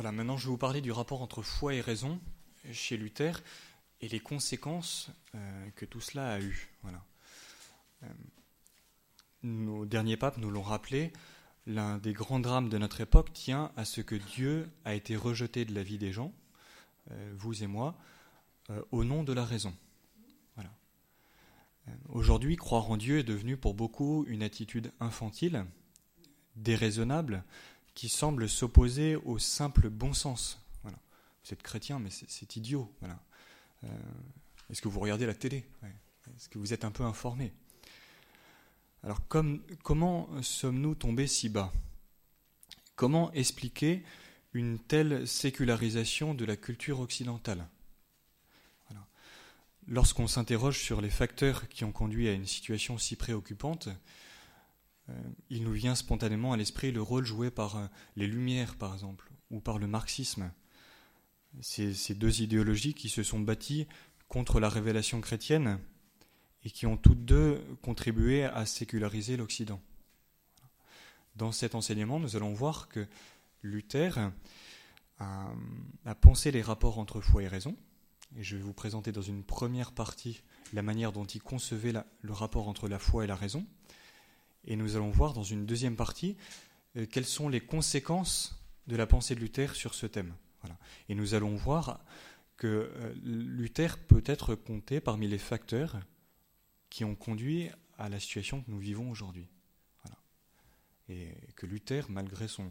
[0.00, 2.18] Voilà, maintenant je vais vous parler du rapport entre foi et raison
[2.72, 3.42] chez Luther
[4.00, 6.70] et les conséquences euh, que tout cela a eu.
[6.80, 7.04] Voilà.
[8.04, 8.06] Euh,
[9.42, 11.12] nos derniers papes nous l'ont rappelé,
[11.66, 15.66] l'un des grands drames de notre époque tient à ce que Dieu a été rejeté
[15.66, 16.32] de la vie des gens,
[17.10, 17.94] euh, vous et moi,
[18.92, 19.74] au nom de la raison.
[20.54, 20.70] Voilà.
[22.08, 25.66] Aujourd'hui, croire en Dieu est devenu pour beaucoup une attitude infantile,
[26.56, 27.44] déraisonnable,
[28.00, 30.58] qui semble s'opposer au simple bon sens.
[30.84, 32.90] Vous êtes chrétien, mais c'est idiot.
[33.84, 33.88] Euh,
[34.70, 35.68] est-ce que vous regardez la télé?
[36.34, 37.52] Est-ce que vous êtes un peu informé?
[39.02, 41.70] Alors, comme, comment sommes-nous tombés si bas?
[42.96, 44.02] Comment expliquer
[44.54, 47.68] une telle sécularisation de la culture occidentale?
[49.88, 53.90] Lorsqu'on s'interroge sur les facteurs qui ont conduit à une situation si préoccupante,
[55.48, 59.30] il nous vient spontanément à l'esprit le rôle joué par euh, les Lumières, par exemple,
[59.50, 60.50] ou par le marxisme.
[61.60, 63.88] Ces, deux idéologies qui se sont bâties
[64.28, 65.80] contre la révélation chrétienne
[66.62, 69.80] et qui ont toutes deux contribué à séculariser l'Occident.
[71.34, 73.08] Dans cet enseignement, nous allons voir que
[73.62, 74.30] Luther
[75.18, 77.76] a, pensé les rapports entre foi et raison,
[78.36, 80.42] et je vais vous présenter dans une première partie
[80.72, 83.66] la manière dont il concevait le rapport entre la foi et la raison,
[84.64, 86.36] et nous allons voir dans une deuxième partie
[86.96, 90.34] euh, quelles sont les conséquences de la pensée de Luther sur ce thème.
[91.08, 92.04] Et nous allons voir
[92.56, 96.00] que euh, Luther peut être compté parmi les facteurs
[96.90, 99.48] qui ont conduit à la situation que nous vivons aujourd'hui.
[101.08, 102.70] Et que Luther, malgré son,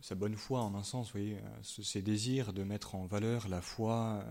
[0.00, 4.24] sa bonne foi en un sens, euh, ses désirs de mettre en valeur la foi,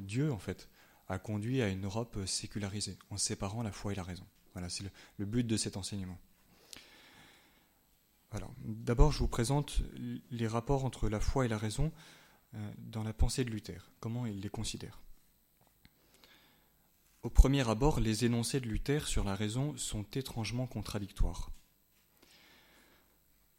[0.00, 0.68] Dieu en fait,
[1.08, 4.26] a conduit à une Europe sécularisée, en séparant la foi et la raison.
[4.56, 4.84] Voilà, c'est
[5.18, 6.16] le, but de cet enseignement.
[8.64, 9.82] D'abord, je vous présente
[10.30, 11.92] les rapports entre la foi et la raison
[12.54, 15.02] euh, dans la pensée de Luther, comment il les considère.
[17.22, 21.50] Au premier abord, les énoncés de Luther sur la raison sont étrangement contradictoires.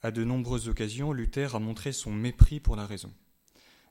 [0.02, 3.14] À de nombreuses occasions, Luther a montré son mépris pour la raison.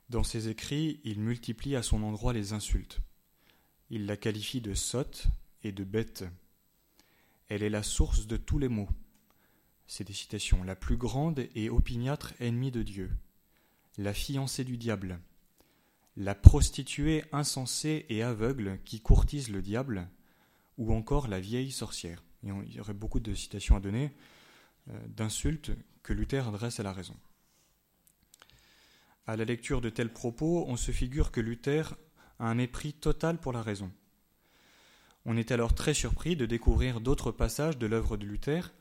[0.09, 2.99] Dans ses écrits, il multiplie à son endroit les insultes.
[3.89, 5.27] Il la qualifie de sotte
[5.63, 6.25] et de bête
[7.49, 8.89] elle est la source de tous les maux.
[9.87, 10.63] C'est des citations.
[10.63, 13.11] La plus grande et opiniâtre ennemie de Dieu.
[13.97, 15.19] La fiancée du diable.
[16.17, 20.09] La prostituée insensée et aveugle qui courtise le diable.
[20.77, 22.23] Ou encore la vieille sorcière.
[22.43, 24.11] il y aurait beaucoup de citations à donner,
[24.89, 25.71] euh, d'insultes
[26.03, 27.15] que Luther adresse à la raison.
[29.25, 31.95] À la lecture de tels propos, on se figure que Luther
[32.39, 33.91] a un mépris total pour la raison.
[35.29, 38.71] On est alors très surpris de découvrir d'autres passages de l'œuvre de Luther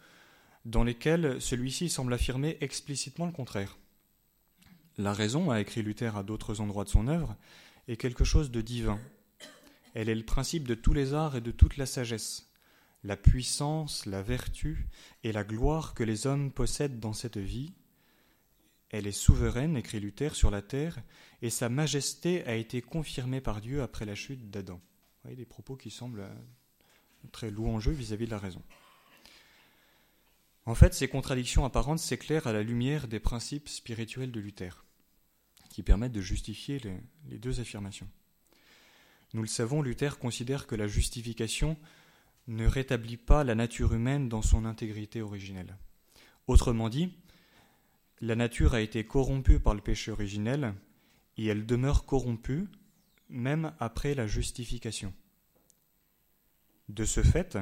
[0.64, 3.76] dans lesquels celui-ci semble affirmer explicitement le contraire.
[4.96, 7.34] La raison, a écrit Luther à d'autres endroits de son œuvre,
[7.88, 9.00] est quelque chose de divin.
[9.94, 12.48] Elle est le principe de tous les arts et de toute la sagesse,
[13.02, 14.86] la puissance, la vertu
[15.24, 17.72] et la gloire que les hommes possèdent dans cette vie.
[18.90, 21.00] Elle est souveraine, écrit Luther, sur la terre,
[21.42, 24.80] et sa majesté a été confirmée par Dieu après la chute d'Adam
[25.34, 28.62] des propos qui semblent euh, très louangeux vis-à-vis de la raison.
[30.64, 34.84] En fait, ces contradictions apparentes s'éclairent à la lumière des principes spirituels de Luther,
[35.70, 36.98] qui permettent de justifier les,
[37.28, 38.08] les deux affirmations.
[39.32, 41.76] Nous le savons, Luther considère que la justification
[42.48, 45.76] ne rétablit pas la nature humaine dans son intégrité originelle.
[46.46, 47.12] Autrement dit,
[48.20, 50.74] la nature a été corrompue par le péché originel
[51.36, 52.66] et elle demeure corrompue
[53.28, 55.12] même après la justification.
[56.88, 57.58] De ce fait,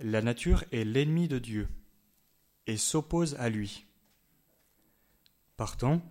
[0.00, 1.68] la nature est l'ennemi de Dieu
[2.66, 3.86] et s'oppose à lui.
[5.56, 6.02] Partant,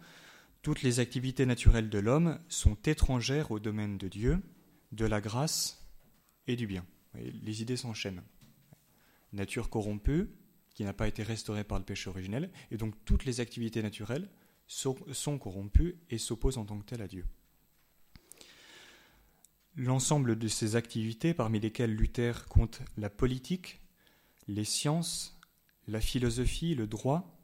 [0.61, 4.41] toutes les activités naturelles de l'homme sont étrangères au domaine de Dieu,
[4.91, 5.85] de la grâce
[6.47, 6.85] et du bien.
[7.13, 8.23] Les idées s'enchaînent.
[9.33, 10.29] Nature corrompue,
[10.73, 14.29] qui n'a pas été restaurée par le péché originel, et donc toutes les activités naturelles
[14.67, 14.95] sont,
[15.37, 17.25] corrompues et s'opposent en tant que telles à Dieu.
[19.77, 23.81] L'ensemble de ces activités, parmi lesquelles Luther compte la politique,
[24.47, 25.37] les sciences,
[25.89, 27.37] la philosophie, le droit,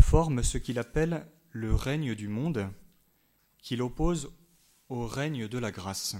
[0.00, 2.68] forment ce qu'il appelle le règne du monde,
[3.58, 4.32] qu'il oppose
[4.88, 6.16] au règne de la grâce.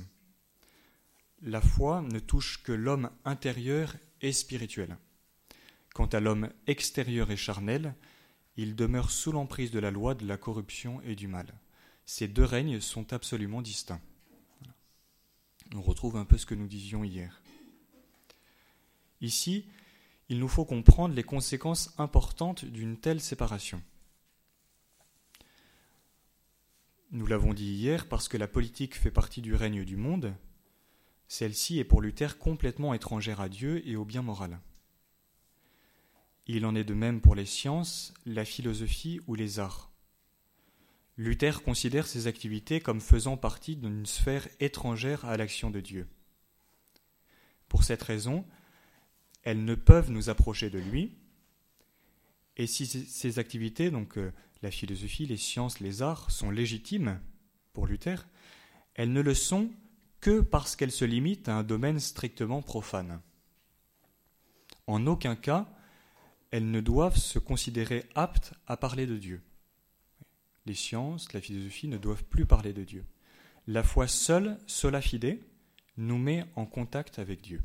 [1.42, 4.96] La foi ne touche que l'homme intérieur et spirituel.
[5.92, 7.96] Quant à l'homme extérieur et charnel,
[8.56, 11.52] il demeure sous l'emprise de la loi de la corruption et du mal.
[12.06, 14.00] Ces deux règnes sont absolument distincts
[15.82, 17.42] on retrouve un peu ce que nous disions hier.
[19.20, 19.66] Ici,
[20.28, 23.82] il nous faut comprendre les conséquences importantes d'une telle séparation.
[27.10, 30.34] nous l'avons dit hier, parce que la politique fait partie du règne du monde,
[31.28, 34.58] celle-ci est pour Luther complètement étrangère à Dieu et au bien moral.
[36.46, 39.91] Il en est de même pour les sciences, la philosophie ou les arts.
[41.16, 46.08] Luther considère ces activités comme faisant partie d'une sphère étrangère à l'action de Dieu.
[47.68, 48.44] Pour cette raison,
[49.42, 51.16] elles ne peuvent nous approcher de lui,
[52.56, 54.32] et si ces activités, donc euh,
[54.62, 57.20] la philosophie, les sciences, les arts, sont légitimes
[57.72, 58.26] pour Luther,
[58.94, 59.70] elles ne le sont
[60.20, 63.20] que parce qu'elles se limitent à un domaine strictement profane.
[64.86, 65.68] En aucun cas,
[66.50, 69.42] elles ne doivent se considérer aptes à parler de Dieu.
[70.66, 73.04] Les sciences, la philosophie ne doivent plus parler de Dieu.
[73.66, 75.38] La foi seule, sola fide,
[75.96, 77.60] nous met en contact avec Dieu.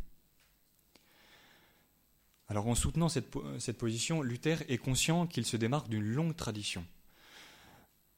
[2.50, 6.86] Alors en soutenant cette, position, Luther est conscient qu'il se démarque d'une longue tradition.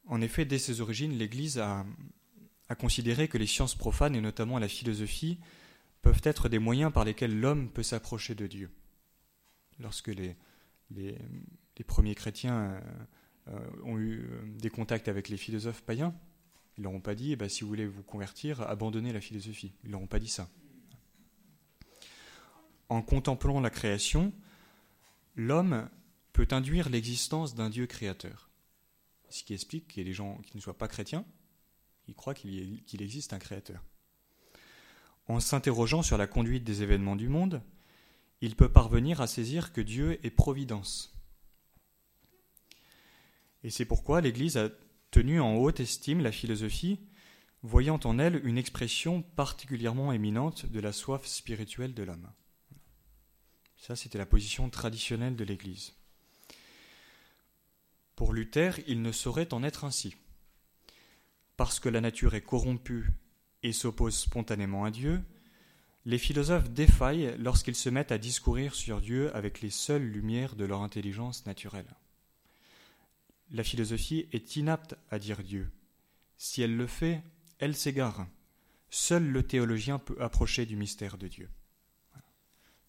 [0.08, 1.86] En effet, dès ses origines, l'Église a,
[2.78, 5.40] considéré que les sciences profanes, et notamment la philosophie,
[6.02, 8.70] peuvent être des moyens par lesquels l'homme peut s'approcher de Dieu.
[9.80, 10.36] Lorsque les,
[11.88, 12.80] premiers chrétiens euh,
[13.84, 16.14] ont eu euh, des contacts avec les philosophes païens,
[16.78, 19.74] ils leur ont pas dit, eh ben, si vous voulez vous convertir, abandonnez la philosophie.
[19.84, 20.50] Ils leur ont pas dit ça
[22.90, 24.34] en contemplant la création,
[25.36, 25.90] l'homme
[26.34, 28.50] peut induire l'existence d'un Dieu créateur.
[29.30, 31.24] Ce qui explique qu'il y des gens qui ne soient pas chrétiens,
[32.08, 33.84] ils croient qu'il existe un créateur.
[35.28, 37.62] En s'interrogeant sur la conduite des événements du monde,
[38.42, 41.14] il peut parvenir à saisir que Dieu est providence.
[43.64, 44.70] Et c'est pourquoi l'Église a
[45.12, 47.00] tenu en haute estime la philosophie,
[47.64, 52.32] voyant en elle une expression particulièrement éminente de la soif spirituelle de l'homme.
[53.78, 55.94] Ça, c'était la position traditionnelle de l'Église.
[58.16, 60.16] Pour Luther, il ne saurait en être ainsi.
[61.58, 63.10] Parce que la nature est corrompue
[63.64, 65.22] et s'oppose spontanément à Dieu,
[66.06, 70.66] les philosophes défaillent lorsqu'ils se mettent à discourir sur Dieu avec les seules lumières de
[70.66, 71.96] leur intelligence naturelle.
[73.52, 75.72] La philosophie est inapte à dire Dieu.
[76.38, 77.24] Si elle le fait,
[77.58, 78.28] elle s'égare.
[78.90, 81.50] Seul le théologien peut approcher du mystère de Dieu.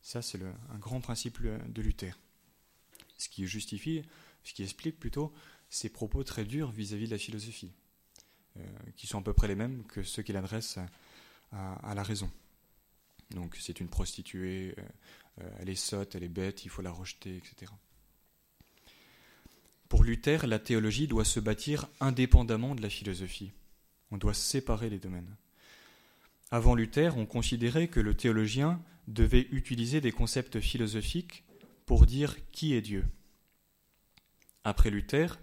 [0.03, 2.19] Ça, c'est un grand principe de Luther.
[3.19, 4.03] Ce qui justifie,
[4.45, 5.33] ce qui explique plutôt
[5.69, 7.73] ses propos très durs vis-à-vis de la philosophie,
[8.57, 8.67] euh,
[8.97, 10.79] qui sont à peu près les mêmes que ceux qu'il adresse
[11.53, 12.31] à, la raison.
[13.31, 14.83] Donc, c'est une prostituée, euh,
[15.43, 17.73] euh, elle est sotte, elle est bête, il faut la rejeter, etc.
[19.90, 23.50] Pour Luther, la théologie doit se bâtir indépendamment de la philosophie.
[24.12, 25.37] On doit séparer les domaines.
[26.52, 31.42] Avant Luther, on considérait que le théologien devait utiliser des concepts philosophiques
[31.87, 33.04] pour dire qui est Dieu.
[34.62, 35.40] Après Luther,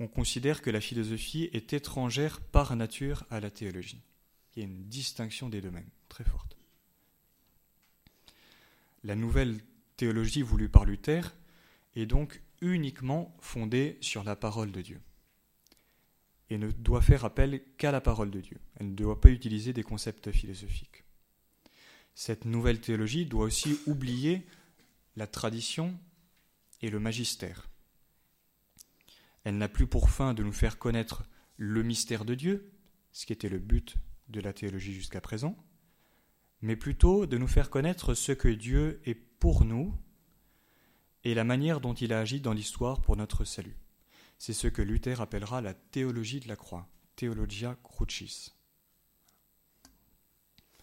[0.00, 4.00] on considère que la philosophie est étrangère par nature à la théologie.
[4.56, 6.56] Il y a une distinction des domaines très forte.
[9.04, 9.60] La nouvelle
[9.96, 11.32] théologie voulue par Luther
[11.94, 15.00] est donc uniquement fondée sur la parole de Dieu
[16.48, 18.58] et ne doit faire appel qu'à la parole de Dieu.
[18.76, 21.04] Elle ne doit pas utiliser des concepts philosophiques.
[22.14, 24.46] Cette nouvelle théologie doit aussi oublier
[25.16, 25.98] la tradition
[26.82, 27.70] et le magistère.
[29.44, 31.24] Elle n'a plus pour fin de nous faire connaître
[31.56, 32.72] le mystère de Dieu,
[33.12, 33.96] ce qui était le but
[34.28, 35.56] de la théologie jusqu'à présent,
[36.60, 39.96] mais plutôt de nous faire connaître ce que Dieu est pour nous
[41.24, 43.76] et la manière dont il a agi dans l'histoire pour notre salut.
[44.38, 48.52] C'est ce que Luther appellera la théologie de la croix, Theologia Crucis.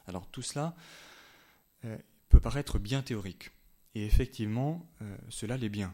[0.08, 0.75] Alors tout cela
[1.86, 1.98] euh,
[2.29, 3.51] peut paraître bien théorique,
[3.96, 5.93] et effectivement, euh, cela l'est bien.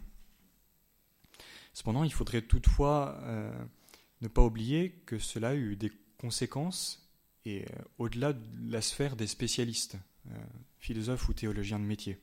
[1.74, 3.52] Cependant, il faudrait toutefois euh,
[4.22, 7.10] ne pas oublier que cela a eu des conséquences
[7.46, 7.66] et
[8.00, 9.98] au-delà de la sphère des spécialistes,
[10.80, 12.20] philosophes ou théologiens de métier.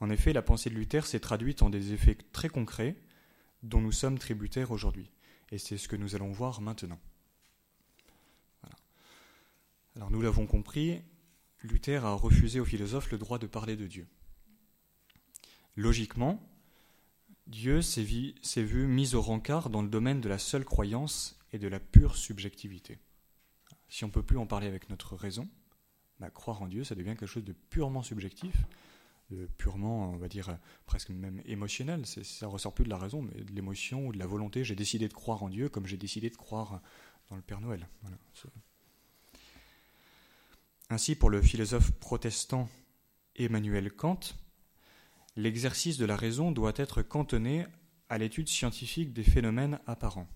[0.00, 2.96] En effet, la pensée de Luther s'est traduite en des effets très concrets
[3.62, 5.10] dont nous sommes tributaires aujourd'hui.
[5.50, 6.98] Et c'est ce que nous allons voir maintenant.
[9.96, 11.02] Alors nous l'avons compris,
[11.62, 14.06] Luther a refusé aux philosophes le droit de parler de Dieu.
[15.76, 16.42] Logiquement,
[17.46, 21.68] Dieu s'est vu mis au rencard dans le domaine de la seule croyance et de
[21.68, 22.98] la pure subjectivité.
[23.88, 25.48] Si on ne peut plus en parler avec notre raison,
[26.20, 28.54] bah, croire en Dieu, ça devient quelque chose de purement subjectif,
[29.58, 32.04] purement, on va dire, presque même émotionnel.
[32.06, 34.64] Ça ressort plus de la raison, mais de l'émotion ou de la volonté.
[34.64, 36.80] J'ai décidé de croire en Dieu comme j'ai décidé de croire
[37.30, 37.88] dans le Père Noël.
[40.90, 42.68] Ainsi, pour le philosophe protestant
[43.36, 44.20] Emmanuel Kant,
[45.36, 47.66] l'exercice de la raison doit être cantonné
[48.08, 50.28] à l'étude scientifique des phénomènes apparents.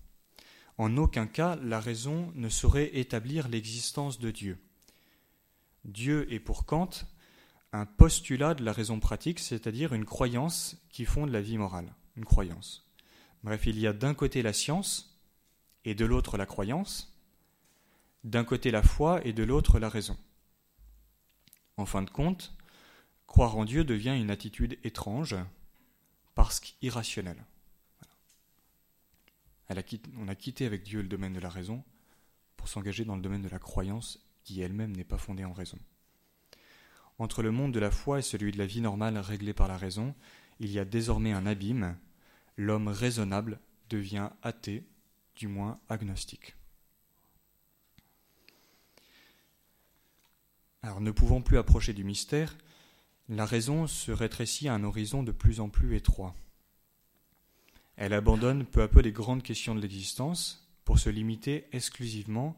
[0.77, 4.57] En aucun cas la raison ne saurait établir l'existence de Dieu.
[5.83, 6.89] Dieu est pour Kant
[7.75, 12.25] un postulat de la raison pratique, c'est-à-dire une croyance qui fonde la vie morale, une
[12.25, 12.89] croyance.
[13.43, 15.19] Bref, il y a d'un côté la science
[15.83, 17.13] et de l'autre la croyance,
[18.23, 20.17] d'un côté la foi et de l'autre la raison.
[21.77, 22.55] En fin de compte,
[23.27, 25.35] croire en Dieu devient une attitude étrange,
[26.33, 27.45] parce qu'irrationnelle.
[30.17, 31.83] on a quitté avec Dieu le domaine de la raison
[32.55, 35.79] pour s'engager dans le domaine de la croyance qui elle-même n'est pas fondée en raison.
[37.17, 39.77] Entre le monde de la foi et celui de la vie normale réglée par la
[39.77, 40.13] raison,
[40.59, 41.97] il y a désormais un abîme.
[42.57, 44.83] L'homme raisonnable devient athée,
[45.35, 46.55] du moins agnostique.
[50.81, 52.55] Alors, ne pouvant plus approcher du mystère,
[53.27, 56.35] la raison se rétrécit à un horizon de plus en plus étroit.
[57.95, 62.55] Elle abandonne peu à peu les grandes questions de l'existence pour se limiter exclusivement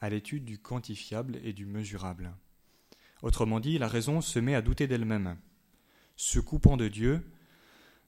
[0.00, 2.32] à l'étude du quantifiable et du mesurable.
[3.22, 5.36] Autrement dit, la raison se met à douter d'elle-même.
[6.16, 7.22] Se coupant de Dieu,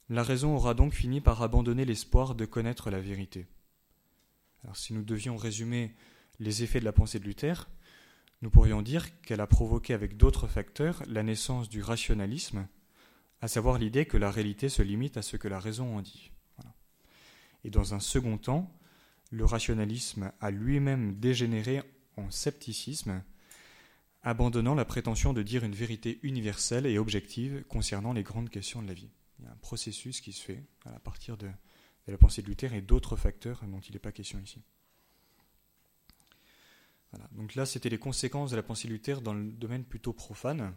[0.09, 3.47] la raison aura donc fini par abandonner l'espoir de connaître la vérité.
[4.75, 5.95] Si nous devions résumer
[6.41, 7.69] les effets de la pensée de Luther,
[8.43, 12.69] nous pourrions dire qu'elle a provoqué avec d'autres facteurs la naissance du rationalisme,
[13.41, 16.31] à savoir l'idée que la réalité se limite à ce que la raison en dit.
[17.65, 18.73] Et dans un second temps,
[19.31, 21.83] le rationalisme a lui-même dégénéré
[22.17, 23.23] en scepticisme,
[24.29, 28.89] abandonnant la prétention de dire une vérité universelle et objective concernant les grandes questions de
[28.89, 29.09] la vie.
[29.39, 32.47] Il y a un processus qui se fait à partir de, de la pensée de
[32.47, 34.61] Luther et d'autres facteurs dont il n'est pas question ici.
[37.33, 40.75] Donc là, c'était les conséquences de la pensée Luther dans le domaine plutôt profane,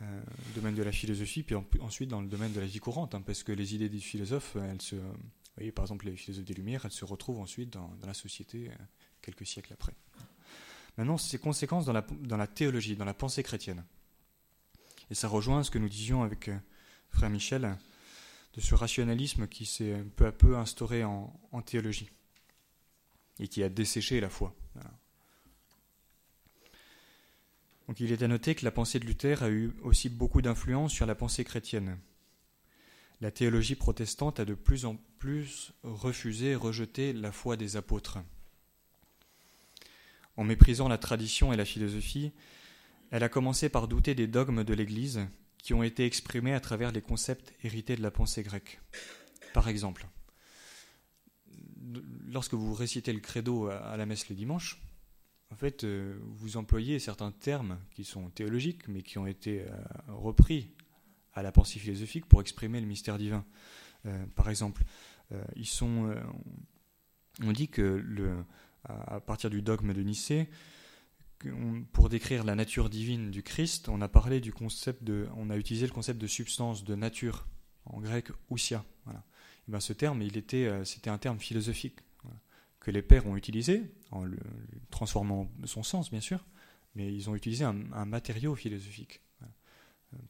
[0.00, 3.14] euh, le domaine de la philosophie, puis ensuite dans le domaine de la vie courante,
[3.14, 5.12] hein, parce que les idées des philosophes, elles se, vous
[5.56, 8.74] voyez, par exemple les philosophes des Lumières, elles se retrouvent ensuite dans, la société euh,
[9.20, 9.94] quelques siècles après.
[10.98, 11.92] Maintenant, ces conséquences dans
[12.36, 13.84] la, théologie, dans la pensée chrétienne.
[15.10, 16.58] Et ça rejoint ce que nous disions avec euh,
[17.10, 17.78] frère Michel,
[18.54, 21.32] de ce rationalisme qui s'est peu à peu instauré en,
[21.64, 22.10] théologie
[23.38, 24.54] et qui a desséché la foi.
[27.86, 30.92] Donc il est à noter que la pensée de Luther a eu aussi beaucoup d'influence
[30.92, 31.96] sur la pensée chrétienne.
[33.20, 38.18] La théologie protestante a de plus en plus refusé et rejeté la foi des apôtres.
[40.38, 42.30] En méprisant la tradition et la philosophie,
[43.10, 45.26] elle a commencé par douter des dogmes de l'Église
[45.58, 48.80] qui ont été exprimés à travers les concepts hérités de la pensée grecque.
[49.52, 50.06] Par exemple,
[52.28, 54.80] lorsque vous récitez le credo à la messe le dimanche,
[55.50, 59.70] en fait, euh, vous employez certains termes qui sont théologiques, mais qui ont été euh,
[60.06, 60.70] repris
[61.34, 63.44] à la pensée philosophique pour exprimer le mystère divin.
[64.06, 64.84] Euh, par exemple,
[67.42, 68.44] on dit que le,
[68.88, 70.48] à partir du dogme de Nicée,
[71.92, 75.56] pour décrire la nature divine du Christ, on a parlé du concept de, on a
[75.56, 77.46] utilisé le concept de substance, de nature,
[77.84, 78.84] en grec ousia.
[79.04, 79.22] Voilà.
[79.68, 82.00] Et ben ce terme, il était, c'était un terme philosophique
[82.80, 84.24] que les pères ont utilisé, en
[84.90, 86.44] transformant son sens bien sûr,
[86.94, 89.20] mais ils ont utilisé un, matériau philosophique.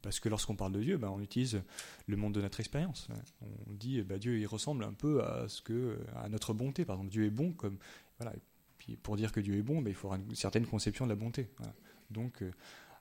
[0.02, 1.62] Parce que lorsqu'on parle de Dieu, ben, on utilise
[2.08, 3.06] le monde de notre expérience.
[3.68, 6.84] On dit ben, Dieu il ressemble un peu à ce que à notre bonté.
[6.84, 7.78] Par exemple, Dieu est bon comme
[8.18, 8.34] voilà.
[8.96, 11.48] Pour dire que Dieu est bon, ben, il faudra une certaine conception de la bonté.
[12.10, 12.52] Donc, euh,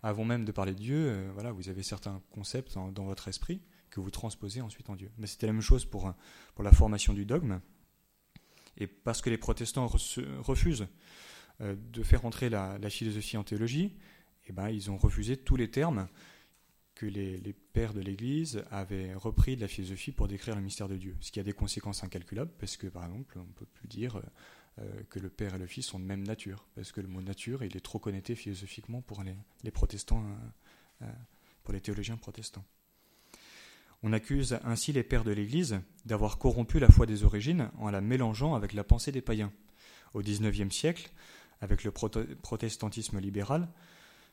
[0.03, 3.61] avant même de parler de Dieu, euh, voilà, vous avez certains concepts dans, votre esprit
[3.89, 5.11] que vous transposez ensuite en Dieu.
[5.17, 6.13] Mais c'était la même chose pour,
[6.55, 7.59] pour la formation du dogme.
[8.77, 10.87] Et parce que les protestants refusent
[11.61, 13.95] euh, de faire entrer la, philosophie en théologie,
[14.45, 16.07] eh ben, ils ont refusé tous les termes
[16.93, 20.97] que les, pères de l'Église avaient repris de la philosophie pour décrire le mystère de
[20.97, 21.15] Dieu.
[21.19, 24.17] Ce qui a des conséquences incalculables, parce que par exemple, on ne peut plus dire
[24.17, 24.21] euh,
[25.09, 27.63] que le Père et le Fils sont de même nature, parce que le mot nature,
[27.63, 30.23] est trop connecté philosophiquement pour les, protestants,
[31.01, 31.05] euh,
[31.63, 32.65] pour les théologiens protestants.
[34.03, 38.01] On accuse ainsi les pères de l'Église d'avoir corrompu la foi des origines en la
[38.01, 39.51] mélangeant avec la pensée des païens.
[40.13, 41.11] Au XIXe siècle,
[41.61, 43.67] avec le protestantisme libéral,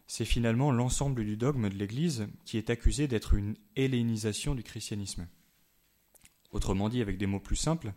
[0.07, 5.27] c'est finalement l'ensemble du dogme de l'Église qui est accusé d'être une hellénisation du christianisme.
[6.53, 7.95] Autrement dit, avec des mots plus simples,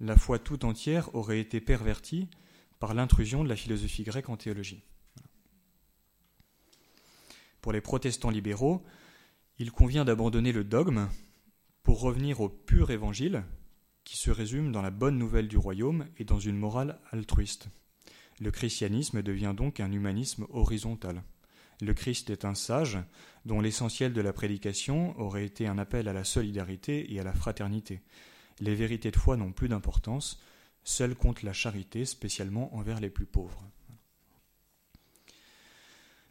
[0.00, 2.28] la foi tout entière aurait été pervertie
[2.78, 4.82] par l'intrusion de la philosophie grecque en théologie.
[7.60, 8.82] Pour les protestants libéraux,
[9.58, 11.08] il convient d'abandonner le dogme
[11.82, 13.44] pour revenir au pur évangile
[14.04, 17.68] qui se résume dans la bonne nouvelle du royaume et dans une morale altruiste.
[18.40, 21.22] Le christianisme devient donc un humanisme horizontal.
[21.80, 22.98] Le Christ est un sage
[23.44, 27.32] dont l'essentiel de la prédication aurait été un appel à la solidarité et à la
[27.32, 28.02] fraternité.
[28.62, 30.40] Les vérités de foi n'ont plus d'importance
[30.84, 33.68] Seul compte la charité, spécialement envers les plus pauvres.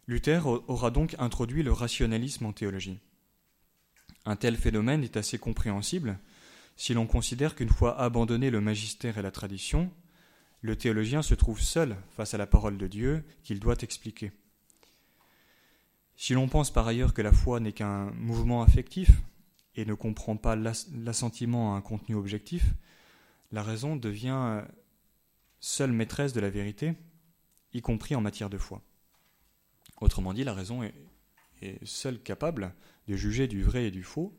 [0.08, 3.00] Luther aura donc introduit le rationalisme en théologie.
[4.24, 6.20] Un tel phénomène est assez compréhensible
[6.78, 9.92] si l'on considère qu'une fois abandonné le magistère et la tradition,
[10.62, 14.32] le théologien se trouve seul face à la parole de Dieu qu'il doit expliquer.
[16.16, 19.12] Si l'on pense par ailleurs que la foi n'est qu'un mouvement affectif
[19.76, 22.74] et ne comprend pas l'assentiment à un contenu objectif,
[23.52, 24.64] la raison devient
[25.60, 26.96] seule maîtresse de la vérité,
[27.74, 28.82] y compris en matière de foi.
[30.02, 30.94] Autrement dit, la raison est,
[31.84, 32.74] seule capable
[33.08, 34.36] de juger du vrai et du faux,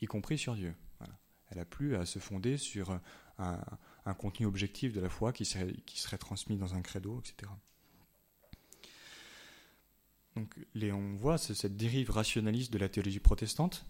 [0.00, 0.74] y compris sur Dieu.
[1.50, 2.98] Elle n'a plus à se fonder sur
[3.38, 7.50] un, contenu objectif de la foi qui serait, qui serait transmis dans un credo, etc.
[10.34, 13.86] Donc on voit cette dérive rationaliste de la théologie protestante,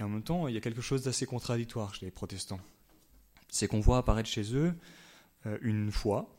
[0.00, 2.60] et en même temps, il y a quelque chose d'assez contradictoire chez les protestants.
[3.48, 4.74] C'est qu'on voit apparaître chez eux
[5.44, 6.34] euh, une foi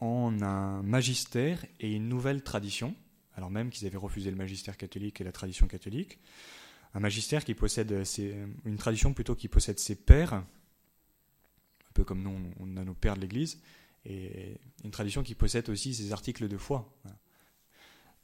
[0.00, 2.94] en un magistère et une nouvelle tradition,
[3.34, 6.18] alors même qu'ils avaient refusé le magistère catholique et la tradition catholique,
[6.92, 8.04] un magistère qui possède
[8.64, 10.44] une tradition plutôt qui possède ses pères, un
[11.94, 13.60] peu comme nous on a nos pères de l'Église,
[14.04, 16.94] et une tradition qui possède aussi ses articles de foi.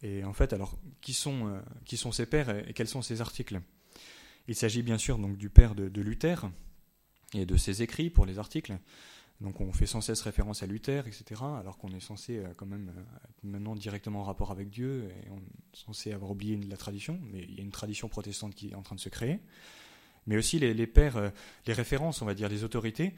[0.03, 3.21] Et en fait, alors qui sont, euh, qui sont ses pères et quels sont ses
[3.21, 3.61] articles?
[4.49, 6.51] Il s'agit bien sûr donc du père de Luther
[7.33, 8.79] et de ses écrits pour les articles,
[9.41, 12.67] donc on fait sans cesse référence à Luther, etc., alors qu'on est censé euh, quand
[12.67, 16.57] même euh, être maintenant directement en rapport avec Dieu, et on est censé avoir oublié
[16.57, 19.09] la tradition, mais il y a une tradition protestante qui est en train de se
[19.09, 19.41] créer.
[20.27, 21.31] Mais aussi les, pères, euh,
[21.67, 23.15] les références, on va dire, les autorités,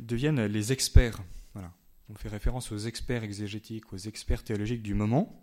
[0.00, 1.22] deviennent les experts.
[1.54, 1.72] Voilà.
[2.08, 5.40] On fait référence aux experts exégétiques, aux experts théologiques du moment,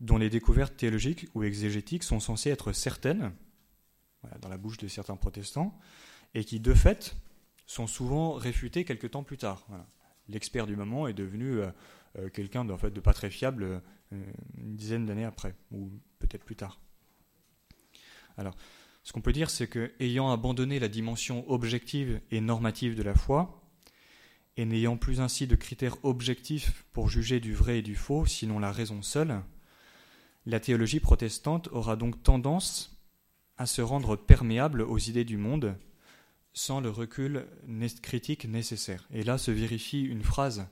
[0.00, 3.32] dont les découvertes théologiques ou exégétiques sont censées être certaines,
[4.40, 5.78] dans la bouche de certains protestants,
[6.34, 7.16] et qui, de fait,
[7.66, 9.66] sont souvent réfutés quelques temps plus tard.
[10.28, 11.70] L'expert du moment est devenu euh,
[12.18, 13.80] euh, quelqu'un de, de pas très fiable euh,
[14.56, 16.80] une dizaine d'années après, ou peut-être plus tard.
[18.36, 18.56] Alors,
[19.02, 23.14] ce qu'on peut dire, c'est que, ayant abandonné la dimension objective et normative de la
[23.14, 23.62] foi,
[24.56, 28.58] et n'ayant plus ainsi de critères objectifs pour juger du vrai et du faux, sinon
[28.58, 29.42] la raison seule,
[30.46, 32.96] la théologie protestante aura donc tendance
[33.56, 35.76] à se rendre perméable aux idées du monde
[36.52, 37.46] sans le recul
[38.02, 39.06] critique nécessaire.
[39.12, 40.66] Et là se vérifie une phrase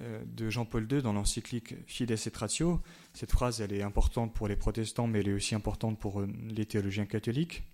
[0.00, 2.80] euh, de Jean-Paul II dans l'encyclique Fides et Ratio.
[3.14, 6.28] Cette phrase, elle est importante pour les protestants, mais elle est aussi importante pour euh,
[6.48, 7.64] les théologiens catholiques.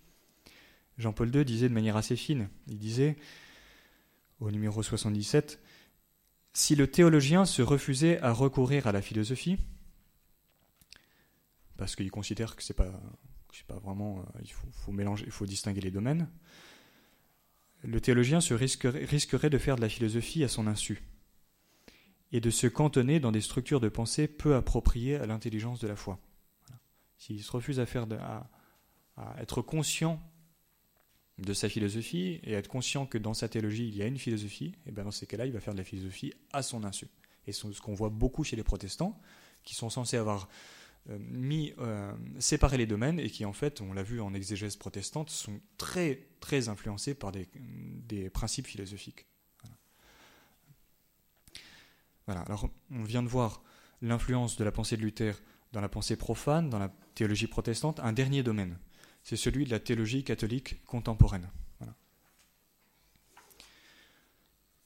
[0.97, 3.17] Jean-Paul II disait de manière assez fine, il disait
[4.39, 5.59] au numéro 77,
[6.53, 9.57] Si le théologien se refusait à recourir à la philosophie,
[11.77, 12.91] parce qu'il considère que c'est pas,
[13.83, 16.29] vraiment, euh, il faut, mélanger, il faut distinguer les domaines,
[17.83, 21.03] le théologien se risquerait, de faire de la philosophie à son insu
[22.31, 25.95] et de se cantonner dans des structures de pensée peu appropriées à l'intelligence de la
[25.95, 26.19] foi.
[27.17, 28.07] S'il se refuse à, faire
[29.17, 30.21] à, être conscient
[31.37, 34.73] de sa philosophie et être conscient que dans sa théologie il y a une philosophie,
[34.87, 37.07] eh bien dans ces cas-là, il va faire de la philosophie à son insu.
[37.45, 39.19] Et ce qu'on voit beaucoup chez les protestants,
[39.63, 40.47] qui sont censés avoir
[41.07, 45.29] mis, euh, séparer les domaines et qui en fait, on l'a vu en exégèse protestante,
[45.29, 49.25] sont très très influencés par des, des principes philosophiques.
[52.25, 52.41] Voilà.
[52.41, 53.63] Alors on vient de voir
[54.01, 55.35] l'influence de la pensée de Luther
[55.73, 57.99] dans la pensée profane, dans la théologie protestante.
[57.99, 58.79] Un dernier domaine,
[59.23, 61.49] c'est celui de la théologie catholique contemporaine.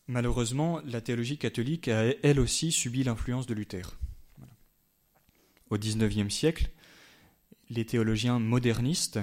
[0.09, 3.95] Malheureusement, la théologie catholique a elle aussi subi l'influence de Luther
[5.69, 6.69] au XIXe siècle,
[7.69, 9.19] les théologiens modernistes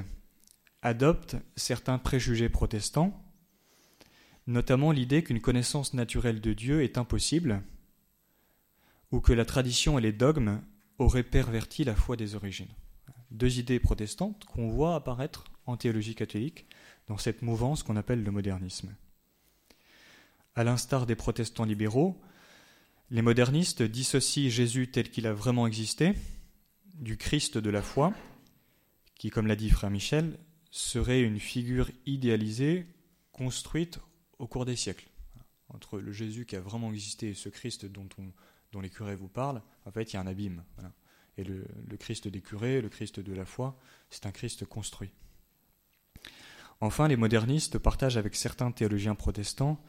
[0.83, 3.21] adoptent certains préjugés protestants,
[4.47, 7.63] notamment l'idée qu'une connaissance naturelle de Dieu est impossible,
[9.11, 10.63] ou que la tradition et les dogmes
[10.99, 12.73] auraient perverti la foi des origines.
[13.31, 16.67] Deux idées protestantes qu'on voit apparaître en théologie catholique
[17.09, 18.95] dans cette mouvance qu'on appelle le modernisme.
[20.55, 22.21] À l'instar des protestants libéraux,
[23.11, 26.15] les modernistes dissocient Jésus tel qu'il a vraiment existé
[26.99, 28.13] du Christ de la foi,
[29.15, 30.39] qui, comme l'a dit frère Michel,
[30.71, 32.87] serait une figure idéalisée
[33.33, 33.99] construite
[34.39, 35.09] au cours des siècles.
[35.69, 38.09] Entre le Jésus qui a vraiment existé et ce Christ dont,
[38.81, 40.63] les curés vous parlent, en fait, il y a un abîme.
[41.39, 41.65] Et le,
[41.99, 43.79] Christ des curés, le Christ de la foi,
[44.11, 45.11] c'est un Christ construit.
[46.81, 49.83] Enfin, les modernistes partagent avec certains théologiens protestants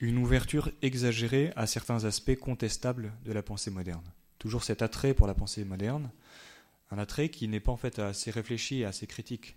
[0.00, 4.04] une ouverture exagérée à certains aspects contestables de la pensée moderne.
[4.38, 6.10] Toujours cet attrait pour la pensée moderne,
[6.90, 9.56] un attrait qui n'est pas en fait assez réfléchi et assez critique.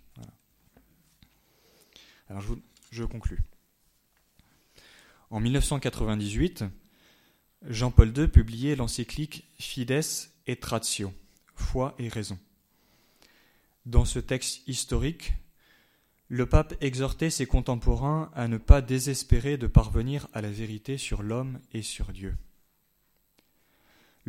[2.28, 2.54] Alors je,
[2.90, 3.40] je conclus.
[5.30, 6.64] En 1998,
[7.68, 10.00] Jean-Paul II publiait l'encyclique Fides
[10.46, 11.12] et Tratio,
[11.54, 12.38] foi et raison.
[13.86, 15.34] Dans ce texte historique,
[16.28, 21.22] le pape exhortait ses contemporains à ne pas désespérer de parvenir à la vérité sur
[21.22, 22.36] l'homme et sur Dieu.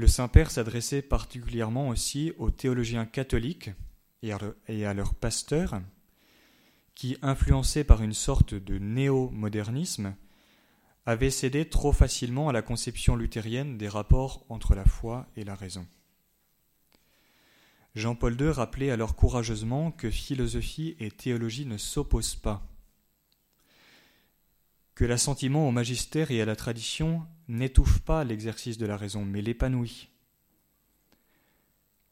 [0.02, 3.70] Le Saint-Père s'adressait particulièrement aussi aux théologiens catholiques
[4.24, 4.34] et
[4.84, 5.80] à leurs pasteurs,
[6.96, 10.16] qui, influencés par une sorte de néo-modernisme,
[11.06, 15.54] avaient cédé trop facilement à la conception luthérienne des rapports entre la foi et la
[15.54, 15.86] raison.
[17.94, 22.68] Jean-Paul II rappelait alors courageusement que philosophie et théologie ne s'opposent pas,
[25.02, 29.42] que l'assentiment au magistère et à la tradition n'étouffe pas l'exercice de la raison, mais
[29.42, 30.10] l'épanouit,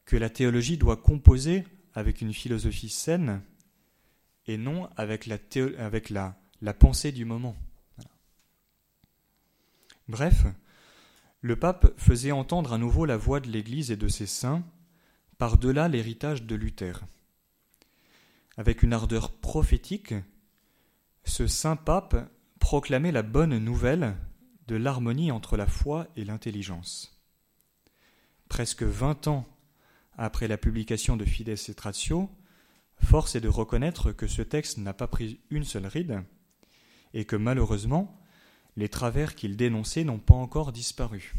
[0.06, 1.62] que la théologie doit composer
[1.94, 3.42] avec une philosophie saine
[4.48, 7.54] et non avec la, pensée du moment.
[10.08, 10.46] Bref,
[11.42, 14.64] le pape faisait entendre à nouveau la voix de l'Église et de ses saints
[15.38, 17.00] par-delà l'héritage de Luther.
[18.56, 20.12] Avec une ardeur prophétique,
[21.22, 22.28] ce saint pape
[22.60, 24.14] proclamait la bonne nouvelle
[24.68, 27.20] de l'harmonie entre la foi et l'intelligence.
[28.48, 29.44] Presque vingt ans
[30.16, 32.30] après la publication de Fides et Tratio,
[33.02, 36.22] force est de reconnaître que ce texte n'a pas pris une seule ride
[37.12, 38.20] et que malheureusement,
[38.76, 41.34] les travers qu'il dénonçait n'ont pas encore disparu.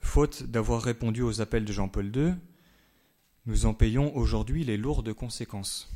[0.00, 2.34] Faute d'avoir répondu aux appels de Jean-Paul II,
[3.46, 5.90] nous en payons aujourd'hui les lourdes conséquences.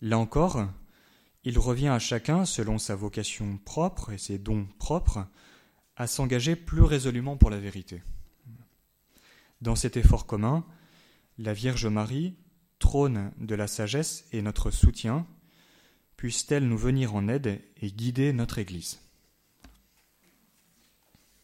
[0.00, 0.66] Là encore,
[1.44, 5.26] il revient à chacun, selon sa vocation propre et ses dons propres,
[5.96, 8.02] à s'engager plus résolument pour la vérité.
[9.60, 10.64] Dans cet effort commun,
[11.38, 12.36] la Vierge Marie,
[12.78, 15.26] trône de la sagesse et notre soutien,
[16.16, 19.03] puisse-t-elle nous venir en aide et guider notre Église.